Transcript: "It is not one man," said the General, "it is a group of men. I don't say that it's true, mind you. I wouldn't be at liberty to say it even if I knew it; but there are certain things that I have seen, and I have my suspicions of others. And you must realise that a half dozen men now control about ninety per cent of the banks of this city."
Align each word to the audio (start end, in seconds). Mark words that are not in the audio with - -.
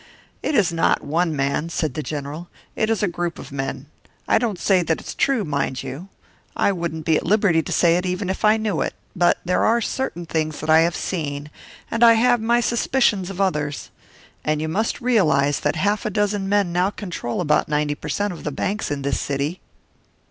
"It 0.41 0.55
is 0.55 0.73
not 0.73 1.03
one 1.03 1.35
man," 1.35 1.69
said 1.69 1.93
the 1.93 2.01
General, 2.01 2.47
"it 2.75 2.89
is 2.89 3.03
a 3.03 3.07
group 3.07 3.37
of 3.37 3.51
men. 3.51 3.85
I 4.27 4.39
don't 4.39 4.57
say 4.57 4.81
that 4.81 4.99
it's 4.99 5.13
true, 5.13 5.45
mind 5.45 5.83
you. 5.83 6.09
I 6.55 6.71
wouldn't 6.71 7.05
be 7.05 7.17
at 7.17 7.23
liberty 7.23 7.61
to 7.61 7.71
say 7.71 7.95
it 7.97 8.03
even 8.07 8.27
if 8.27 8.43
I 8.43 8.57
knew 8.57 8.81
it; 8.81 8.95
but 9.15 9.37
there 9.45 9.63
are 9.63 9.79
certain 9.79 10.25
things 10.25 10.59
that 10.59 10.71
I 10.71 10.79
have 10.79 10.95
seen, 10.95 11.51
and 11.91 12.03
I 12.03 12.13
have 12.13 12.41
my 12.41 12.61
suspicions 12.61 13.29
of 13.29 13.39
others. 13.39 13.91
And 14.43 14.59
you 14.59 14.67
must 14.67 15.01
realise 15.01 15.59
that 15.59 15.75
a 15.75 15.85
half 15.85 16.01
dozen 16.11 16.49
men 16.49 16.73
now 16.73 16.89
control 16.89 17.39
about 17.39 17.69
ninety 17.69 17.93
per 17.93 18.09
cent 18.09 18.33
of 18.33 18.43
the 18.43 18.49
banks 18.49 18.89
of 18.89 19.03
this 19.03 19.19
city." 19.19 19.61